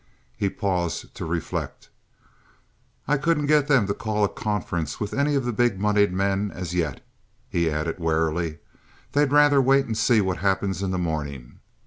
He 0.35 0.49
paused 0.49 1.13
to 1.13 1.25
reflect. 1.25 1.89
"I 3.07 3.17
couldn't 3.17 3.45
get 3.45 3.67
them 3.67 3.85
to 3.85 3.93
call 3.93 4.23
a 4.23 4.29
conference 4.29 4.99
with 4.99 5.13
any 5.13 5.35
of 5.35 5.45
the 5.45 5.53
big 5.53 5.79
moneyed 5.79 6.11
men 6.11 6.49
as 6.55 6.73
yet," 6.73 7.05
he 7.47 7.69
added, 7.69 7.99
warily. 7.99 8.57
"They'd 9.11 9.31
rather 9.31 9.61
wait 9.61 9.85
and 9.85 9.95
see 9.95 10.19
what 10.19 10.37
happens 10.37 10.81
in 10.81 10.89
the 10.89 10.97
mornin'. 10.97 11.59